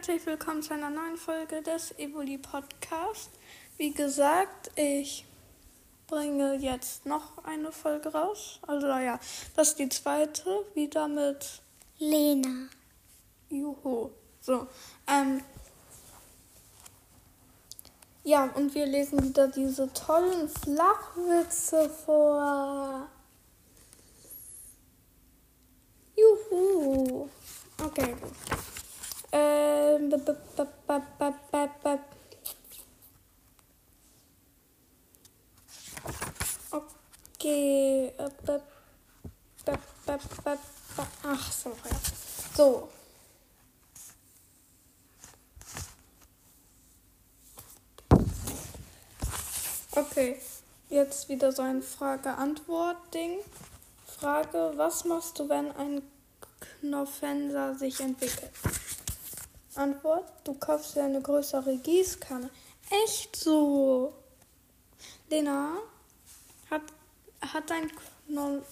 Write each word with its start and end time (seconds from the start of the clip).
herzlich 0.00 0.24
willkommen 0.24 0.62
zu 0.62 0.72
einer 0.72 0.88
neuen 0.88 1.18
Folge 1.18 1.60
des 1.60 1.92
Evoli 1.98 2.38
Podcast. 2.38 3.28
Wie 3.76 3.90
gesagt, 3.92 4.70
ich 4.74 5.26
bringe 6.06 6.54
jetzt 6.54 7.04
noch 7.04 7.44
eine 7.44 7.70
Folge 7.70 8.10
raus. 8.10 8.60
Also 8.66 8.86
ja, 8.86 9.20
das 9.54 9.68
ist 9.68 9.78
die 9.78 9.90
zweite, 9.90 10.64
wieder 10.72 11.06
mit 11.06 11.60
Lena. 11.98 12.70
Juhu. 13.50 14.08
So, 14.40 14.68
ähm, 15.06 15.42
ja, 18.24 18.44
und 18.54 18.74
wir 18.74 18.86
lesen 18.86 19.22
wieder 19.22 19.48
diese 19.48 19.92
tollen 19.92 20.48
Flachwitze 20.48 21.90
vor. 21.90 23.06
Juhu. 26.16 27.28
Okay, 27.84 28.16
gut. 28.18 28.49
Okay. 37.40 38.12
äh, 38.18 38.58
Ach 41.22 41.52
so. 41.52 41.72
So. 42.54 42.88
Okay, 49.92 50.38
jetzt 50.90 51.30
wieder 51.30 51.50
so 51.52 51.62
ein 51.62 51.82
Frage-Antwort-Ding. 51.82 53.38
Frage, 54.04 54.72
was 54.76 55.06
machst 55.06 55.38
du, 55.38 55.48
wenn 55.48 55.74
ein 55.76 56.02
Knopfenser 56.82 57.74
sich 57.74 58.00
entwickelt? 58.00 58.50
Antwort, 59.74 60.30
du 60.44 60.52
kaufst 60.52 60.94
dir 60.94 61.04
eine 61.04 61.22
größere 61.22 61.78
Gießkanne. 61.78 62.50
Echt 63.06 63.34
so? 63.34 64.12
Lena, 65.30 65.78
hat, 66.70 66.82
hat 67.40 67.70
dein 67.70 67.90
Knoll... 68.26 68.62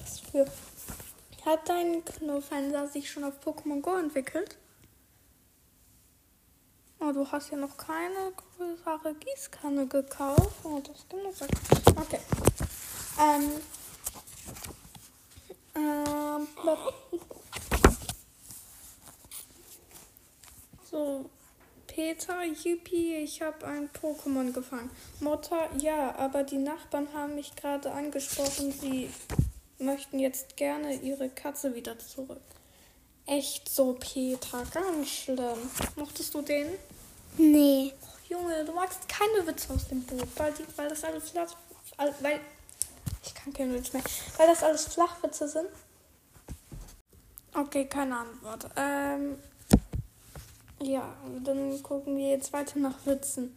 Was 0.00 0.20
für... 0.20 0.46
Hat 1.44 1.68
dein 1.68 2.04
Knopfenser 2.04 2.88
sich 2.88 3.10
schon 3.10 3.24
auf 3.24 3.34
Pokémon 3.44 3.80
Go 3.82 3.96
entwickelt? 3.96 4.56
Oh, 7.00 7.12
du 7.12 7.30
hast 7.30 7.50
ja 7.50 7.58
noch 7.58 7.76
keine 7.76 8.32
größere 8.56 9.14
Gießkanne 9.14 9.86
gekauft. 9.86 10.54
Oh, 10.62 10.80
das 10.80 11.06
kann 11.06 11.20
ich 11.28 11.36
sagen. 11.36 11.52
Okay. 11.96 12.20
Ähm. 13.20 13.50
Ähm. 15.74 16.48
So. 20.90 21.28
Peter, 21.94 22.42
Yuppie, 22.42 23.14
ich 23.18 23.40
habe 23.40 23.64
ein 23.68 23.88
Pokémon 23.88 24.52
gefangen. 24.52 24.90
Mutter, 25.20 25.68
ja, 25.78 26.12
aber 26.16 26.42
die 26.42 26.58
Nachbarn 26.58 27.06
haben 27.14 27.36
mich 27.36 27.54
gerade 27.54 27.92
angesprochen. 27.92 28.72
Sie 28.72 29.08
möchten 29.78 30.18
jetzt 30.18 30.56
gerne 30.56 30.94
ihre 30.94 31.28
Katze 31.28 31.76
wieder 31.76 31.96
zurück. 32.00 32.40
Echt 33.26 33.68
so, 33.68 33.92
Peter, 33.92 34.64
ganz 34.72 35.08
schlimm. 35.08 35.70
Mochtest 35.94 36.34
du 36.34 36.42
den? 36.42 36.66
Nee. 37.38 37.92
Oh, 38.02 38.34
Junge, 38.34 38.64
du 38.64 38.72
magst 38.72 39.08
keine 39.08 39.46
Witze 39.46 39.72
aus 39.72 39.86
dem 39.86 40.02
Buch, 40.02 40.26
weil, 40.34 40.52
die, 40.52 40.64
weil 40.74 40.88
das 40.88 41.04
alles 41.04 41.30
flach, 41.30 41.54
weil 41.96 42.40
ich 43.24 43.34
kann 43.36 43.52
keinen 43.52 43.72
Witz 43.72 43.92
mehr, 43.92 44.02
weil 44.36 44.48
das 44.48 44.64
alles 44.64 44.86
Flachwitze 44.86 45.46
sind. 45.46 45.68
Okay, 47.54 47.84
keine 47.84 48.18
Antwort. 48.18 48.68
Ähm, 48.76 49.38
ja, 50.84 51.16
dann 51.42 51.82
gucken 51.82 52.16
wir 52.16 52.30
jetzt 52.30 52.52
weiter 52.52 52.78
nach 52.78 53.04
Witzen. 53.06 53.56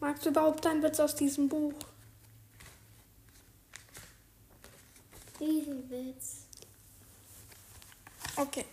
Magst 0.00 0.24
du 0.24 0.30
überhaupt 0.30 0.66
einen 0.66 0.82
Witz 0.82 1.00
aus 1.00 1.14
diesem 1.14 1.48
Buch? 1.48 1.72
Diesen 5.40 5.88
Witz. 5.90 6.44
Okay. 8.36 8.64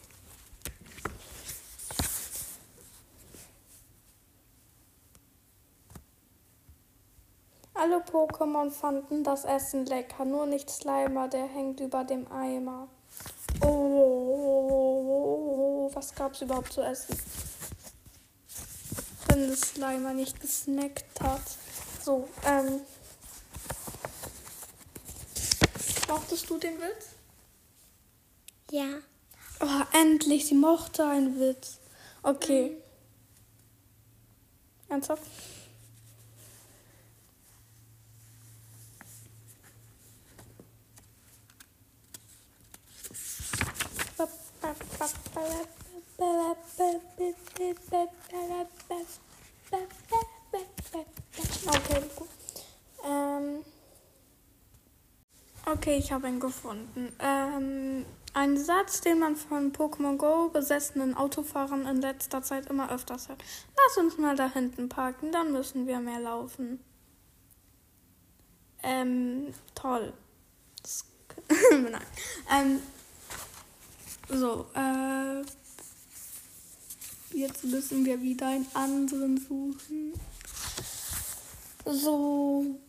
Alle 7.73 7.97
Pokémon 7.97 8.69
fanden 8.69 9.23
das 9.23 9.43
Essen 9.45 9.85
lecker, 9.87 10.25
nur 10.25 10.45
nicht 10.45 10.69
Slimer, 10.69 11.27
der 11.27 11.47
hängt 11.47 11.79
über 11.79 12.03
dem 12.03 12.31
Eimer. 12.31 12.87
Oh, 13.61 14.31
was 15.93 16.13
gab's 16.13 16.41
überhaupt 16.41 16.73
zu 16.73 16.81
essen? 16.81 17.17
Wenn 19.31 19.49
das 19.49 19.61
Slimer 19.61 20.13
nicht 20.13 20.41
gesnackt 20.41 21.21
hat. 21.21 21.41
So, 22.03 22.27
ähm. 22.45 22.81
Mochtest 26.09 26.49
du 26.49 26.57
den 26.57 26.77
Witz? 26.81 27.05
Ja. 28.71 28.97
Oh, 29.61 29.83
endlich, 29.93 30.47
sie 30.47 30.55
mochte 30.55 31.05
einen 31.05 31.39
Witz. 31.39 31.77
Okay. 32.23 32.75
Ernsthaft? 34.89 35.23
Okay, 51.67 52.03
gut. 52.15 52.29
Ähm, 53.05 53.63
okay, 55.73 55.97
ich 55.97 56.11
habe 56.11 56.27
ihn 56.27 56.39
gefunden. 56.39 57.11
Ähm, 57.19 58.05
ein 58.33 58.57
Satz, 58.57 59.01
den 59.01 59.19
man 59.19 59.35
von 59.35 59.73
Pokémon 59.73 60.17
Go 60.17 60.49
besessenen 60.49 61.15
Autofahrern 61.15 61.85
in 61.85 62.01
letzter 62.01 62.41
Zeit 62.41 62.67
immer 62.67 62.91
öfters 62.91 63.29
hört. 63.29 63.43
Lass 63.75 63.97
uns 63.97 64.17
mal 64.17 64.35
da 64.35 64.51
hinten 64.51 64.89
parken, 64.89 65.31
dann 65.31 65.51
müssen 65.51 65.87
wir 65.87 65.99
mehr 65.99 66.19
laufen. 66.19 66.79
Ähm, 68.83 69.53
toll. 69.75 70.13
Nein. 71.71 72.01
Ähm, 72.51 72.79
so, 74.29 74.65
äh, 74.75 75.41
jetzt 77.37 77.63
müssen 77.63 78.05
wir 78.05 78.21
wieder 78.21 78.47
einen 78.47 78.67
anderen 78.73 79.37
suchen. 79.37 80.13
So. 81.85 82.79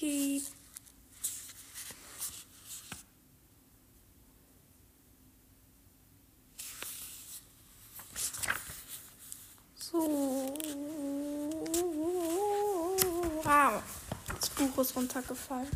Okay. 0.00 0.40
So. 9.76 9.98
Wow. 13.44 13.82
Das 14.40 14.48
Buch 14.48 14.78
ist 14.78 14.96
runtergefallen. 14.96 15.68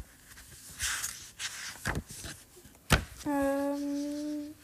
Ähm, 3.26 4.54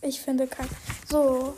ich 0.00 0.20
finde 0.20 0.46
kein. 0.46 0.68
So. 1.06 1.54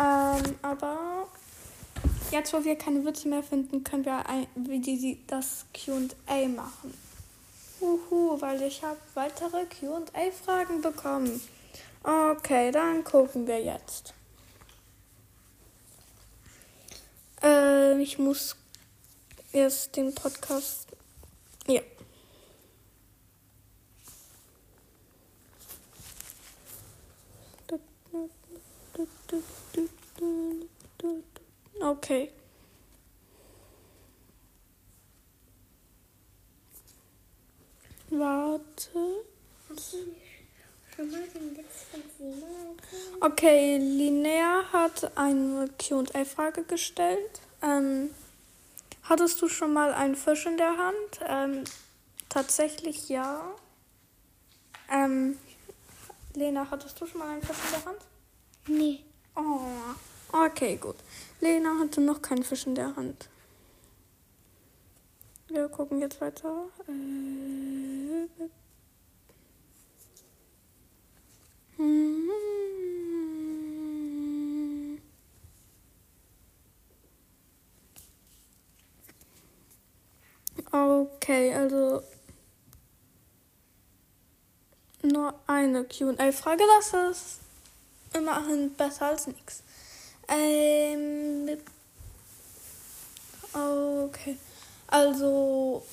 Ähm, 0.00 0.56
aber 0.62 1.28
jetzt, 2.32 2.52
wo 2.52 2.64
wir 2.64 2.76
keine 2.76 3.04
Witze 3.04 3.28
mehr 3.28 3.44
finden, 3.44 3.84
können 3.84 4.04
wir 4.04 4.28
ein, 4.28 4.48
wie 4.56 4.80
die, 4.80 5.20
das 5.28 5.64
QA 5.72 6.48
machen. 6.48 6.94
Uhu, 7.80 8.40
weil 8.40 8.60
ich 8.62 8.82
habe 8.82 8.98
weitere 9.14 9.66
QA-Fragen 9.66 10.82
bekommen. 10.82 11.40
Okay, 12.02 12.72
dann 12.72 13.04
gucken 13.04 13.46
wir 13.46 13.62
jetzt. 13.62 14.14
Äh, 17.78 18.00
ich 18.00 18.18
muss 18.18 18.56
erst 19.52 19.96
den 19.96 20.14
Podcast. 20.14 20.88
Ja. 21.66 21.82
Okay. 31.80 32.30
Warte. 38.10 39.24
Okay, 43.20 43.76
Linnea 43.78 44.64
hat 44.72 45.16
eine 45.16 45.68
QA-Frage 45.78 46.64
gestellt. 46.64 47.40
Ähm, 47.62 48.10
hattest 49.02 49.40
du 49.42 49.48
schon 49.48 49.72
mal 49.72 49.92
einen 49.92 50.16
Fisch 50.16 50.46
in 50.46 50.56
der 50.56 50.76
Hand? 50.76 51.20
Ähm, 51.26 51.64
tatsächlich 52.28 53.08
ja. 53.08 53.42
Ähm, 54.90 55.38
Lena, 56.34 56.70
hattest 56.70 57.00
du 57.00 57.06
schon 57.06 57.20
mal 57.20 57.30
einen 57.30 57.42
Fisch 57.42 57.56
in 57.64 57.70
der 57.72 57.84
Hand? 57.84 57.98
Nee. 58.66 59.04
Oh, 59.34 60.46
okay, 60.46 60.76
gut. 60.76 60.96
Lena 61.40 61.78
hatte 61.80 62.00
noch 62.00 62.22
keinen 62.22 62.44
Fisch 62.44 62.66
in 62.66 62.74
der 62.74 62.94
Hand. 62.96 63.28
Wir 65.48 65.68
gucken 65.68 66.00
jetzt 66.00 66.20
weiter. 66.20 66.66
Äh, 66.86 68.48
Okay, 81.28 81.52
also 81.54 82.02
nur 85.02 85.34
eine 85.46 85.84
QA-Frage. 85.84 86.64
Das 86.78 86.94
ist 87.10 87.40
immerhin 88.14 88.72
besser 88.72 89.08
als 89.08 89.26
nichts. 89.26 89.62
Ähm, 90.26 91.50
okay. 93.52 94.38
Also, 94.86 95.84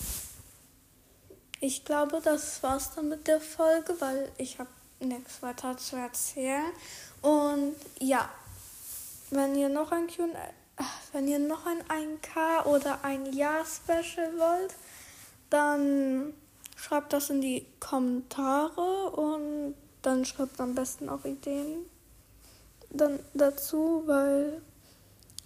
ich 1.59 1.83
glaube, 1.83 2.21
das 2.23 2.63
war's 2.63 2.95
dann 2.95 3.09
mit 3.09 3.27
der 3.27 3.41
Folge, 3.41 3.93
weil 3.99 4.31
ich 4.37 4.57
habe 4.57 4.69
nichts 5.01 5.41
weiter 5.41 5.75
zu 5.75 5.97
erzählen. 5.97 6.71
Und 7.21 7.75
ja, 7.99 8.29
wenn 9.31 9.53
ihr 9.55 9.67
noch 9.67 9.91
ein 9.91 10.07
Q 10.07 10.29
wenn 11.11 11.27
ihr 11.27 11.39
noch 11.39 11.65
ein 11.65 11.83
1K 11.83 12.65
oder 12.67 13.03
ein 13.03 13.33
Jahr-Special 13.33 14.37
wollt, 14.37 14.73
dann 15.49 16.33
schreibt 16.75 17.13
das 17.13 17.29
in 17.29 17.41
die 17.41 17.65
Kommentare 17.79 19.11
und 19.11 19.75
dann 20.01 20.25
schreibt 20.25 20.59
am 20.59 20.75
besten 20.75 21.09
auch 21.09 21.25
Ideen 21.25 21.85
dann 22.97 23.19
dazu, 23.33 24.03
weil 24.05 24.61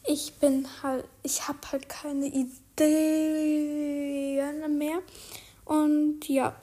ich 0.06 0.34
bin 0.36 0.68
halt, 0.82 1.06
ich 1.24 1.48
habe 1.48 1.60
halt 1.72 1.88
keine 1.90 2.26
Ideen 2.28 2.58
mehr. 4.78 5.00
Und 5.66 6.28
ja, 6.28 6.56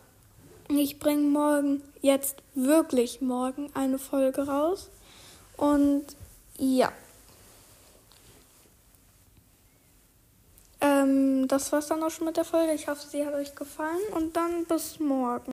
ich 0.69 0.99
bringe 0.99 1.23
morgen, 1.23 1.83
jetzt 2.01 2.43
wirklich 2.55 3.21
morgen, 3.21 3.71
eine 3.75 3.99
Folge 3.99 4.47
raus. 4.47 4.89
Und 5.57 6.05
ja. 6.59 6.93
Ähm, 10.87 11.49
das 11.49 11.73
war's 11.73 11.89
dann 11.89 12.03
auch 12.03 12.11
schon 12.11 12.27
mit 12.27 12.37
der 12.37 12.45
Folge. 12.45 12.73
Ich 12.73 12.89
hoffe, 12.89 13.07
sie 13.09 13.27
hat 13.27 13.35
euch 13.35 13.55
gefallen. 13.55 13.99
Und 14.15 14.37
dann 14.37 14.65
bis 14.67 14.99
morgen. 15.01 15.45